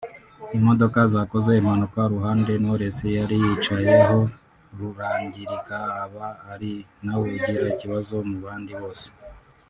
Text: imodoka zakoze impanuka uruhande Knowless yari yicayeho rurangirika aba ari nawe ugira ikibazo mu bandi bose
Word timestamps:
imodoka 0.57 0.99
zakoze 1.13 1.51
impanuka 1.61 1.99
uruhande 2.07 2.51
Knowless 2.59 2.97
yari 3.17 3.35
yicayeho 3.43 4.19
rurangirika 4.77 5.77
aba 6.03 6.27
ari 6.53 6.71
nawe 7.05 7.25
ugira 7.35 7.59
ikibazo 7.73 8.15
mu 8.29 8.37
bandi 8.45 8.73
bose 8.81 9.07